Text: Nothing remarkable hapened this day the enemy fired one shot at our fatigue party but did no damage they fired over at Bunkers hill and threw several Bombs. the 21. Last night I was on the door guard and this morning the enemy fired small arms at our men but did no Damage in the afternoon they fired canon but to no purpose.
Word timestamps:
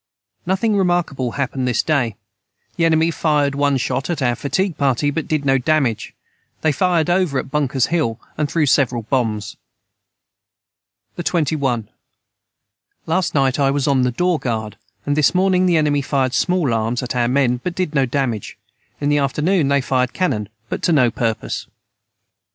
Nothing 0.47 0.75
remarkable 0.75 1.33
hapened 1.33 1.67
this 1.67 1.83
day 1.83 2.15
the 2.75 2.85
enemy 2.85 3.11
fired 3.11 3.53
one 3.53 3.77
shot 3.77 4.09
at 4.09 4.19
our 4.19 4.35
fatigue 4.35 4.75
party 4.75 5.11
but 5.11 5.27
did 5.27 5.45
no 5.45 5.59
damage 5.59 6.15
they 6.61 6.71
fired 6.71 7.07
over 7.07 7.37
at 7.37 7.51
Bunkers 7.51 7.85
hill 7.93 8.19
and 8.35 8.49
threw 8.49 8.65
several 8.65 9.03
Bombs. 9.03 9.57
the 11.17 11.21
21. 11.21 11.87
Last 13.05 13.35
night 13.35 13.59
I 13.59 13.69
was 13.69 13.87
on 13.87 14.01
the 14.01 14.09
door 14.09 14.39
guard 14.39 14.75
and 15.05 15.15
this 15.15 15.35
morning 15.35 15.67
the 15.67 15.77
enemy 15.77 16.01
fired 16.01 16.33
small 16.33 16.73
arms 16.73 17.03
at 17.03 17.15
our 17.15 17.27
men 17.27 17.57
but 17.63 17.75
did 17.75 17.93
no 17.93 18.07
Damage 18.07 18.57
in 18.99 19.09
the 19.09 19.19
afternoon 19.19 19.67
they 19.67 19.81
fired 19.81 20.13
canon 20.13 20.49
but 20.67 20.81
to 20.81 20.91
no 20.91 21.11
purpose. 21.11 21.67